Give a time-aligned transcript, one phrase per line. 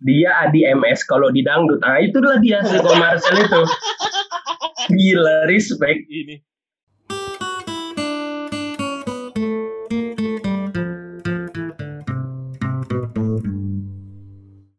[0.00, 1.84] dia Adi MS kalau di dangdut.
[1.84, 3.62] Ah itulah dia si Marcel itu.
[4.96, 6.08] Gila, respect.
[6.08, 6.36] Ini.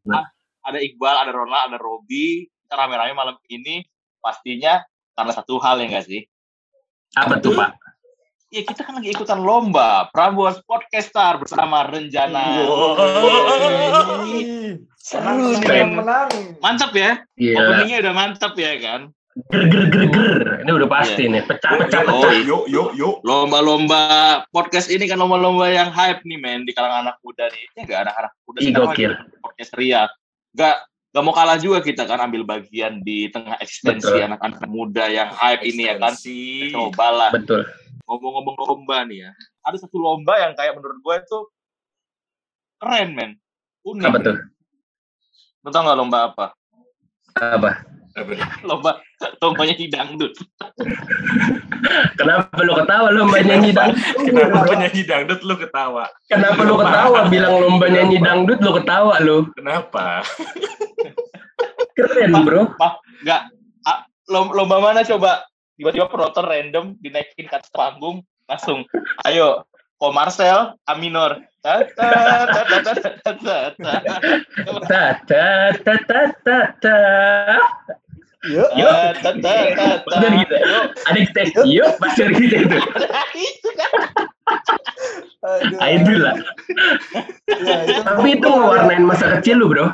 [0.09, 0.25] Nah.
[0.61, 2.45] Ada Iqbal, ada Ronald, ada Robi.
[2.65, 3.85] Kita rame-rame malam ini
[4.21, 4.81] pastinya
[5.13, 6.21] karena satu hal ya nggak sih?
[7.17, 7.90] Apa tuh Pak?
[8.51, 12.59] Ya kita kan lagi ikutan lomba Prabowo Podcaster bersama Renjana.
[14.99, 16.59] Seru nih menang.
[16.59, 17.23] Mantap ya?
[17.39, 17.55] Iya.
[17.63, 19.01] Openingnya udah mantap ya kan?
[19.55, 20.43] Ger ger ger ger.
[20.67, 21.47] Ini udah pasti nih.
[21.47, 22.43] Pecah pecah Oh, pecah.
[22.43, 23.23] Yuk, yuk, yuk.
[23.23, 27.63] Lomba-lomba podcast ini kan lomba-lomba yang hype nih men di kalangan anak muda nih.
[27.79, 29.11] Ya enggak anak-anak muda Ih, sekarang gokil.
[29.15, 30.01] lagi podcast ria.
[30.51, 30.77] Enggak
[31.11, 35.59] Gak mau kalah juga kita kan ambil bagian di tengah eksistensi anak-anak muda yang hype
[35.67, 36.15] ini ya kan.
[36.15, 36.71] Eksistensi.
[36.71, 37.29] Coba lah.
[37.35, 37.67] Betul.
[38.11, 39.31] Ngomong-ngomong lomba nih ya.
[39.63, 41.39] Ada satu lomba yang kayak menurut gue itu
[42.75, 43.31] keren men.
[43.87, 44.03] Unik.
[44.03, 44.35] Apa tuh?
[45.63, 46.45] Lo tau gak lomba apa?
[47.39, 47.71] Apa?
[48.67, 48.99] Lomba
[49.39, 50.35] lombanya di dangdut.
[52.19, 54.03] Kenapa lu ketawa lu mbak nyanyi dangdut?
[54.27, 56.11] Kenapa penyanyi dangdut lu ketawa?
[56.27, 57.31] Kenapa lu ketawa?
[57.31, 59.47] Bilang lomba nyanyi dangdut lu ketawa lu.
[59.55, 60.27] Kenapa?
[61.95, 62.67] Keren bro.
[63.23, 63.47] Gak.
[63.87, 65.47] ah, lom- Lomba mana coba?
[65.81, 68.21] Tiba-tiba penonton random dinaikin ke atas panggung.
[68.45, 68.85] Langsung.
[69.25, 69.65] Ayo.
[69.97, 71.41] Ko Marcel, A minor.
[71.65, 72.05] Ta, ta,
[72.45, 73.01] ta, ta, ta, ta,
[73.33, 73.93] ta, ta.
[74.85, 76.97] Ta ta ta ta ta ta.
[78.45, 78.69] Yuk.
[78.77, 78.93] Yuk.
[78.93, 80.17] Ta, ta, ta, ta, ta.
[80.21, 80.53] Bener gitu.
[81.05, 81.41] Ada kita.
[81.65, 82.77] Yuk, pasir kita itu.
[83.41, 83.91] Itu kan.
[85.41, 85.77] Aduh.
[85.81, 86.35] Ah, itulah.
[87.61, 89.89] Ya, itu Tapi itu ngewarnain masa kecil lu bro.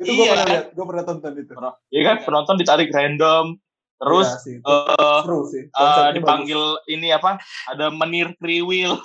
[0.00, 0.32] Itu gue Iya.
[0.32, 1.52] pernah lihat, gue pernah tonton itu.
[1.92, 3.56] Iya kan penonton ditarik random.
[4.02, 5.62] Terus Iya sih, eh seru sih.
[5.62, 7.38] eh, Konsepnya dipanggil ini apa?
[7.70, 8.98] Ada menir kriwil.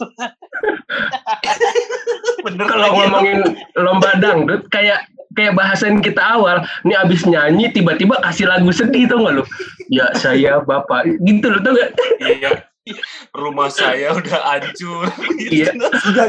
[2.45, 3.39] Bener Kalau ngomongin
[3.77, 5.05] lomba dangdut kayak
[5.37, 9.43] kayak bahasan kita awal, nih abis nyanyi tiba-tiba kasih lagu sedih tau gak lu?
[9.93, 11.93] Ya saya bapak gitu loh tau gak?
[12.17, 12.65] Iya.
[13.35, 15.11] Rumah saya udah hancur.
[15.37, 15.75] Iya.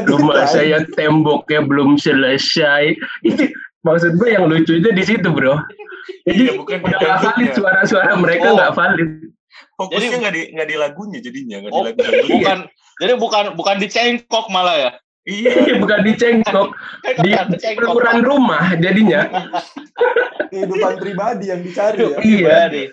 [0.05, 2.93] Rumah saya temboknya belum selesai.
[3.79, 5.55] Maksud gue yang lucu itu di situ bro.
[6.27, 8.55] Jadi Iya, bukan di udah nggak valid suara-suara mereka Oh.
[8.57, 9.09] nggak valid.
[9.75, 11.99] Fokusnya Jadi- nggak di nggak di lagunya jadinya, nggak di Oh, lagu
[12.35, 12.57] bukan.
[12.99, 14.91] Jadi bukan bukan dicengkok malah ya.
[15.23, 15.77] Iya.
[15.83, 16.73] Bukan dicengkok,
[17.05, 17.91] Kan di kata dicengkok.
[17.93, 19.29] ukuran rumah jadinya.
[20.49, 22.07] kehidupan pribadi yang dicari ya.
[22.09, 22.17] Iya.
[22.17, 22.83] Pribadi.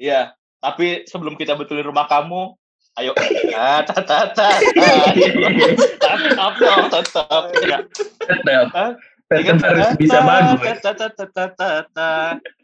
[0.00, 0.20] Iya.
[0.58, 2.56] Tapi sebelum kita betulin rumah kamu,
[2.96, 3.12] ayo.
[3.84, 4.48] Ta ta ta.
[6.00, 7.42] Tetap tetap.
[7.62, 7.78] Ya.
[8.16, 8.90] Tetap, Hah?
[9.28, 10.60] Tetap harus bisa bagus.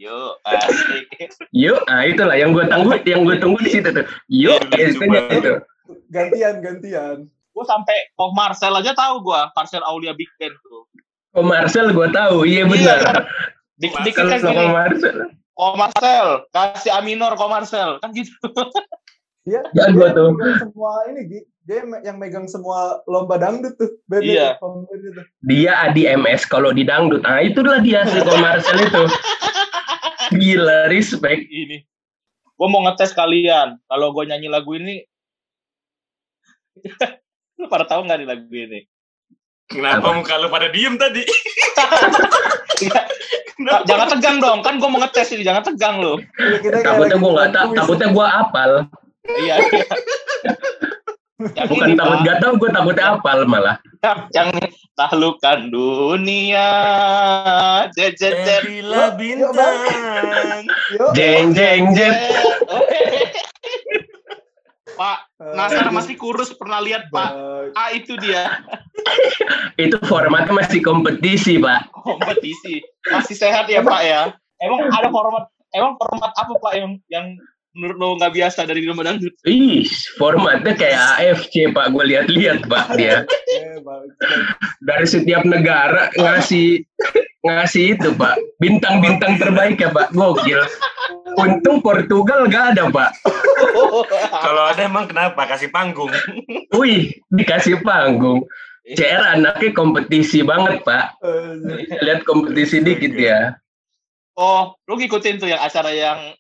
[0.01, 1.05] Yuk, asik.
[1.53, 4.05] Yuk, ah itulah yang gue tunggu, yang gue tunggu di situ tuh.
[4.33, 5.53] Yuk, Iya, biasanya itu.
[6.09, 7.17] Gantian, gantian.
[7.55, 10.89] Gue sampai oh Marcel aja tahu gue, Marcel Aulia Big Band tuh.
[11.37, 13.29] Oh Marcel gue tahu, iya benar.
[13.81, 14.57] Dik Marcel dikit kan gini,
[15.55, 18.33] sama Marcel, kasih A minor ko Marcel, kan gitu.
[19.45, 20.33] Dia, Ya, dia gua tuh.
[20.57, 21.45] semua ini.
[21.65, 23.97] Dia yang megang semua lomba dangdut tuh.
[24.05, 24.61] Band Iya.
[24.61, 25.21] itu.
[25.49, 27.25] dia Adi MS kalau di dangdut.
[27.25, 29.05] Ah itulah dia si Marcel itu.
[30.37, 31.49] Gila, respect.
[31.49, 31.85] Ini,
[32.45, 33.81] gue mau ngetes kalian.
[33.89, 35.05] Kalau gue nyanyi lagu ini,
[37.61, 38.81] lu pada tahu nggak nih lagu ini?
[39.65, 40.17] Kenapa Apa?
[40.21, 41.25] muka lu pada diem tadi?
[43.65, 46.21] Nah, jangan tegang dong, kan gue mau ngetes ini, jangan tegang lu.
[46.85, 48.71] Takutnya gue nggak takutnya gue apal.
[49.25, 49.87] Iya, iya.
[51.35, 53.77] Yang Bukan ini, takut gak tahu, gue takutnya apal malah.
[54.31, 54.55] yang
[54.95, 56.71] tahlukan dunia.
[57.91, 58.63] Jet, jet, jet.
[58.63, 60.63] Bila bintang.
[61.19, 62.15] Jeng jeng jeng.
[64.95, 65.27] Pak,
[65.59, 67.35] Nasar masih kurus pernah lihat Pak.
[67.75, 68.63] Ah itu dia
[69.75, 71.91] Itu formatnya masih kompetisi pak.
[71.91, 72.79] kompetisi.
[73.11, 74.31] Masih sehat ya Pak ya.
[74.63, 77.27] Emang ada format emang format apa Pak yang yang
[77.75, 79.35] menurut lo nggak biasa dari lomba dangdut?
[79.45, 79.83] Ih,
[80.17, 81.91] formatnya kayak AFC pak.
[81.91, 83.23] Gue lihat-lihat pak dia.
[83.55, 83.77] Eh.
[84.83, 86.83] Dari setiap negara ngasih
[87.45, 88.35] ngasih itu pak.
[88.59, 90.11] Bintang-bintang terbaik ya pak.
[90.17, 90.59] Gokil.
[91.39, 93.11] Untung Portugal gak ada pak.
[94.31, 95.47] Kalau ada emang kenapa?
[95.47, 96.11] Kasih panggung.
[96.75, 98.43] Wih, dikasih panggung.
[98.85, 101.15] CR anaknya kompetisi banget pak.
[101.25, 103.55] Eh, Lihat kompetisi dikit ya.
[104.35, 106.35] Oh, lu ngikutin tuh yang acara yang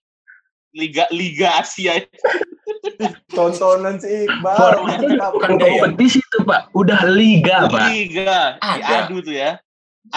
[0.74, 2.18] Liga Liga Asia itu.
[3.32, 4.56] tontonan si Iqbal.
[4.58, 6.68] Formatnya bukan kompetisi tuh pak.
[6.74, 7.88] Udah liga pak.
[7.90, 9.50] Liga diadu tuh ya.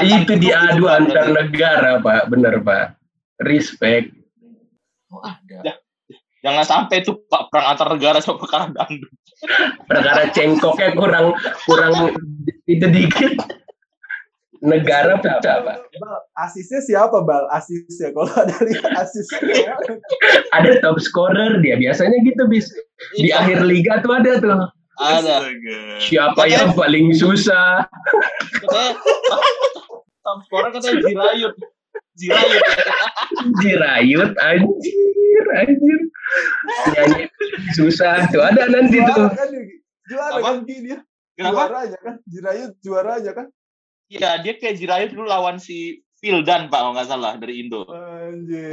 [0.01, 1.37] Itu klub diadu antar berarti.
[1.37, 2.21] negara pak.
[2.33, 2.97] Bener pak.
[3.45, 4.11] Respect.
[5.13, 5.77] Oh ada.
[6.45, 9.11] Jangan sampai tuh Pak perang antar negara sama perkara dangdut.
[9.89, 11.33] Perkara cengkoknya kurang
[11.65, 11.93] kurang
[12.71, 13.35] itu dikit.
[14.61, 15.77] Negara pecah, Pak.
[16.01, 17.45] Bal, asisnya siapa, Bal?
[17.53, 18.09] Asisnya.
[18.09, 19.77] Kalau ada lihat asisnya.
[20.53, 21.77] Ada top scorer dia.
[21.77, 22.69] Biasanya gitu, bis.
[23.15, 24.53] Di Iya, akhir liga tuh ada tuh.
[24.97, 25.35] ada.
[26.01, 27.85] Siapa yang paling susah?
[30.25, 31.53] Top scorer katanya Jirayut.
[32.17, 32.63] Jirayut.
[33.61, 35.99] Jirayut, anjir, anjir.
[36.97, 37.23] Nyanyi
[37.77, 38.25] susah.
[38.33, 39.29] Tuh ada nanti tuh.
[39.31, 39.49] kan.
[40.07, 40.99] Juara kan dia.
[41.37, 41.53] Kenapa?
[41.69, 42.15] Juara aja kan.
[42.25, 43.47] Jirayut juara aja kan.
[44.07, 47.83] Iya, dia kayak Jirayut dulu lawan si Vildan, Pak, kalau nggak salah, dari Indo.
[47.91, 48.71] Anjir.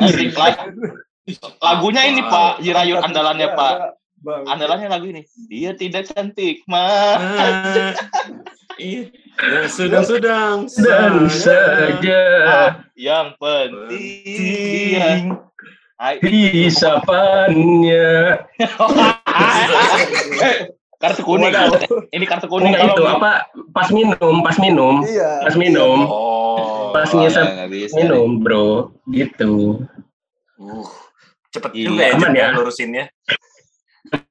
[1.58, 3.74] Lagunya ini, Pak, Jirayut Angkat andalannya, juara, Pak.
[4.24, 4.48] Bang.
[4.48, 5.26] Andalannya lagu ini.
[5.50, 7.20] Dia tidak cantik, mah.
[7.20, 7.92] Ah,
[8.74, 9.06] Iya.
[9.38, 12.22] Dan sedang-sedang Dan saja
[12.98, 15.30] Yang penting
[16.22, 18.42] hisapannya.
[21.02, 21.52] Kartu kuning.
[22.14, 23.32] Ini kartu kuning Enggak itu kalau apa?
[23.74, 25.42] Pas minum, pas minum, Iya.
[25.44, 26.90] pas minum, Oh.
[26.94, 27.94] pas Oh, ngisep nggak bisa.
[27.98, 28.94] minum, bro.
[29.10, 29.82] Gitu.
[30.56, 30.86] Uh,
[31.50, 31.86] cepet Iya.
[31.90, 32.46] juga ya, ya?
[32.54, 33.04] lurusinnya.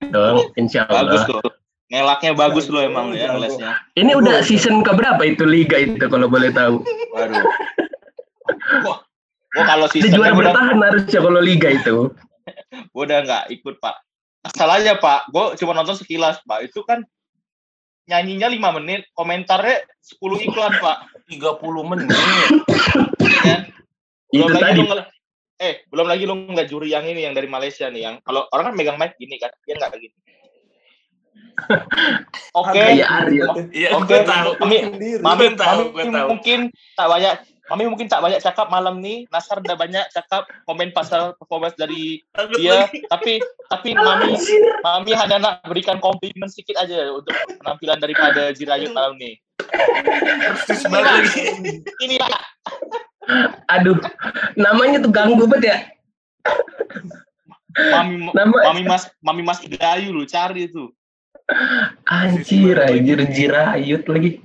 [0.07, 1.42] Dong, insya Bagus Allah.
[1.44, 1.51] tuh.
[1.94, 3.77] Ngelaknya bagus loh emang ya ngelesnya.
[3.94, 6.81] Ini udah season keberapa itu liga itu kalau boleh tahu?
[7.13, 7.44] Waduh.
[8.81, 8.98] Wah,
[9.54, 12.09] gua kalau sistemnya juara udah, bertahan harusnya kalau liga itu.
[12.89, 13.95] gua udah nggak ikut pak.
[14.44, 16.68] Masalahnya pak, gua cuma nonton sekilas pak.
[16.68, 17.01] Itu kan
[18.06, 19.80] nyanyinya 5 menit, komentarnya
[20.19, 20.98] 10 iklan pak.
[21.31, 22.12] 30 menit.
[23.24, 23.60] Ya kan?
[24.28, 24.81] Itu Belum lagi tadi.
[24.84, 24.98] lu
[25.56, 28.74] eh belum lagi lu nggak juri yang ini yang dari Malaysia nih yang kalau orang
[28.74, 30.16] kan megang mic gini kan dia nggak gini.
[32.60, 33.45] Oke, Kayak Arya.
[33.69, 34.50] Iya, Oke, gue tahu.
[34.60, 34.78] Mami.
[35.22, 36.28] Mami, Gue tahu, Mami gue tahu.
[36.34, 36.60] mungkin
[36.98, 37.34] tak banyak
[37.71, 39.24] Mami mungkin tak banyak cakap malam nih.
[39.31, 42.19] Nasar udah banyak cakap komen pasal performance dari
[42.60, 43.00] dia, lagi.
[43.07, 43.39] tapi
[43.71, 44.36] tapi Mami
[44.83, 47.31] Mami hanya nak berikan komplimen sedikit aja untuk
[47.63, 49.15] penampilan daripada Jirayut malam
[50.92, 51.42] banget lagi.
[52.04, 52.44] Ini lah.
[53.71, 53.95] Aduh,
[54.59, 55.77] namanya tuh ganggu banget ya.
[57.74, 60.92] Mami Nama Mami Mas Mami Mas Idayu lu cari itu.
[62.07, 64.39] anjir, anjir, jirayut lagi.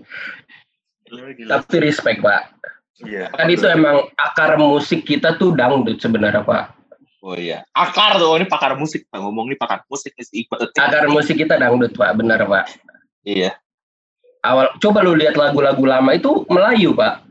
[1.06, 1.50] Gila, gila.
[1.62, 2.59] Tapi respect, Pak.
[2.99, 3.31] Iya.
[3.31, 6.75] Kan itu emang akar musik kita tuh dangdut sebenarnya, Pak.
[7.23, 7.62] Oh iya.
[7.75, 9.06] Akar tuh, ini pakar musik.
[9.06, 9.19] Pak.
[9.19, 10.71] Ngomong nih pakar musik nih si Iqbal.
[10.75, 12.11] Akar musik kita dangdut, Pak.
[12.15, 12.65] Benar, Pak.
[13.23, 13.55] Iya.
[14.43, 17.27] Awal coba lu lihat lagu-lagu lama itu Melayu, Pak.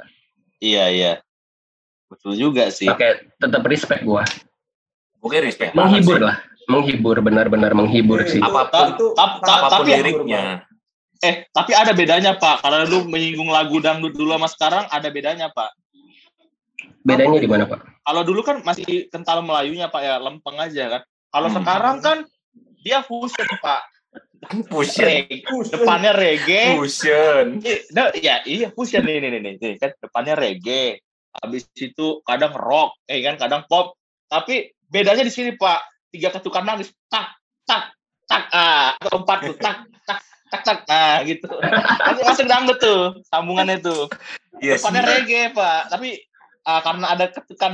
[0.60, 1.14] Iya, iya.
[2.08, 2.88] Betul juga sih.
[2.88, 4.24] Pakai tetap respect gua.
[5.20, 6.40] Oke, respect Menghibur lah.
[6.68, 8.40] Menghibur, benar-benar menghibur Iya, sih.
[8.44, 10.67] itu- Apapun- itu Tapi- liriknya.
[11.24, 12.62] Eh, tapi ada bedanya, Pak.
[12.62, 15.74] Karena lu menyinggung lagu dangdut dulu sama sekarang, ada bedanya, Pak.
[17.02, 17.80] Bedanya di mana, Pak?
[18.06, 20.16] Kalau dulu kan masih kental Melayunya, Pak, ya.
[20.22, 21.02] Lempeng aja kan.
[21.34, 21.58] Kalau Hmm.
[21.62, 22.18] sekarang kan,
[22.86, 23.82] dia fusion, Pak.
[24.70, 25.08] Fusion.
[25.10, 25.44] Reggae.
[25.74, 26.78] Depannya reggae.
[26.78, 27.46] Fusion.
[27.92, 29.54] Nah, ya, iya, fusion nih, nih, nih, nih.
[29.58, 31.02] Nih, kan depannya reggae.
[31.38, 33.98] Habis itu kadang rock, eh kan, kadang pop.
[34.30, 36.12] Tapi bedanya di sini, Pak.
[36.14, 36.94] Tiga ketukan nangis.
[37.10, 37.36] Tak,
[37.68, 37.92] tak,
[38.30, 38.48] tak.
[38.54, 39.56] Ah, keempat tuh.
[39.60, 40.20] Tak, tak,
[40.50, 40.78] tak, tak.
[40.88, 41.48] Nah, gitu.
[42.04, 44.08] Nanti masuk dangdut tuh, sambungannya tuh.
[44.64, 44.84] Iya sih.
[44.84, 45.82] Depannya reggae, Pak.
[45.92, 46.10] Tapi
[46.66, 47.74] ah, karena ada ketukan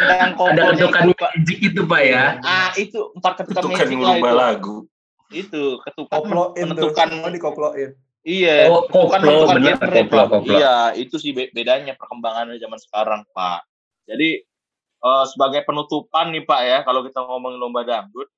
[0.00, 2.24] yang Ada ketukan magic itu, Pak ya.
[2.42, 4.40] Ah, itu empat ketukan Itu kan magic lah merubah itu.
[4.40, 4.76] lagu.
[5.32, 6.60] Itu ketukan koploin tuh.
[6.68, 7.90] menentukan Oh, dikoploin.
[8.22, 10.54] Iya, Oh, ketukan koplo, bener, genre, koplo, koplo.
[10.54, 13.66] Iya, itu sih be- bedanya perkembangannya zaman sekarang, Pak.
[14.06, 14.46] Jadi
[15.02, 18.30] eh, sebagai penutupan nih, Pak ya, kalau kita ngomongin lomba dangdut,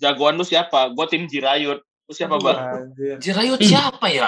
[0.00, 0.88] jagoan lu siapa?
[0.96, 1.84] Gue tim Jirayut.
[2.10, 2.90] Lu siapa, Bang?
[3.22, 3.70] Jirayut Ih.
[3.70, 4.26] siapa ya?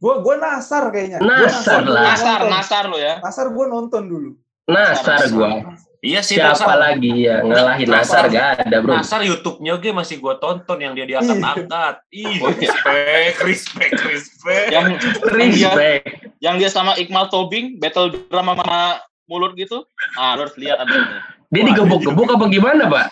[0.00, 1.20] Gua gua nasar kayaknya.
[1.20, 2.02] Gua Nasar dulu lah.
[2.08, 2.48] Nasar, nonton.
[2.56, 3.14] Nasar lu ya.
[3.20, 4.30] Nasar gua nonton dulu.
[4.64, 5.76] Nasar gua.
[6.02, 6.78] Iya sih, Siapa Nasar.
[6.82, 8.90] lagi ya ngalahin Nasar gak ada, Bro.
[8.98, 11.94] Nasar YouTube-nya gue masih gue tonton yang dia diangkat-angkat.
[12.10, 14.66] Ih, respect, respect, respect.
[14.74, 16.02] Yang Respect.
[16.42, 18.98] yang dia sama Iqmal Tobing battle drum sama
[19.30, 19.86] mulut gitu.
[20.18, 21.18] Ah, lu harus lihat abis ini.
[21.54, 23.06] Dia digebuk-gebuk apa gimana, Pak?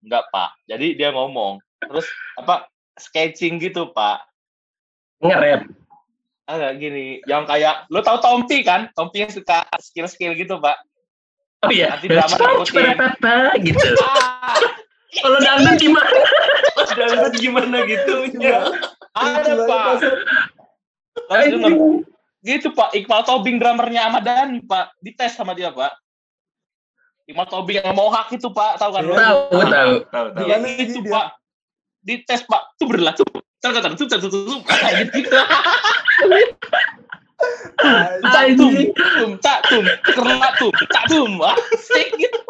[0.00, 0.50] Enggak, Pak.
[0.72, 1.60] Jadi dia ngomong.
[1.84, 2.06] Terus
[2.40, 2.70] apa?
[2.96, 4.24] Sketching gitu, Pak.
[5.20, 5.68] Nge-rap.
[6.46, 8.88] Agak gini, yang kayak lu tahu Tompi kan?
[8.94, 10.78] Tompi yang suka skill-skill gitu, Pak.
[11.66, 11.96] Oh iya.
[11.96, 12.36] Nanti drama.
[12.94, 13.86] Papa gitu.
[14.00, 14.56] Ah,
[15.16, 16.10] Kalau dangdut gimana?
[16.94, 18.14] Dangdut gimana gitu?
[19.16, 19.92] ada, Pak.
[21.26, 21.72] Tapi denger,
[22.44, 22.94] gitu, Pak.
[22.94, 24.94] Iqbal Tobing drummernya Ahmad Dhani, Pak.
[25.02, 25.92] Dites sama dia, Pak.
[27.26, 28.78] Iqbal Tobing yang mohak itu, Pak.
[28.78, 29.02] Tahu kan?
[29.02, 29.92] Tahu, tahu.
[30.06, 30.46] Tahu, tahu.
[30.46, 31.32] Gimana itu, dia?
[32.06, 32.22] Pak.
[32.22, 32.62] Dites, Pak.
[32.78, 33.26] Tuh berlaku.
[33.58, 34.62] Tuh, tuh, tuh.
[34.62, 35.34] Kayak gitu.
[37.76, 38.56] Anjir.
[38.56, 42.40] tum tum tak tum kerla tum tak tum asik gitu